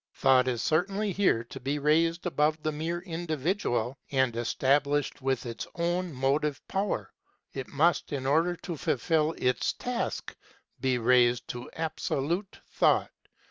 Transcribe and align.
Thought 0.15 0.47
is 0.47 0.63
certainly 0.63 1.11
here 1.11 1.43
to 1.43 1.59
be 1.59 1.77
raised 1.77 2.25
above 2.25 2.63
the 2.63 2.71
mere 2.71 3.01
individual 3.01 3.99
and 4.11 4.33
estab 4.33 4.85
lished 4.85 5.21
with 5.21 5.45
its 5.45 5.67
own 5.75 6.11
motive 6.11 6.59
power; 6.67 7.13
it 7.53 7.67
must, 7.67 8.11
in 8.11 8.23
46 8.23 8.23
KNOWLEDGE 8.23 8.23
AND 8.25 8.25
LIFE 8.25 8.31
order 8.31 8.55
to 8.55 8.77
fulfil 8.77 9.31
its 9.37 9.73
task, 9.73 10.35
be 10.79 10.97
raised 10.97 11.47
to 11.49 11.69
Absolute 11.73 12.61
Thought. 12.67 13.11